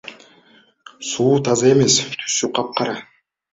Суу 1.09 1.37
таза 1.49 1.69
эмес, 1.73 2.01
түсү 2.25 2.53
капкара. 2.59 2.99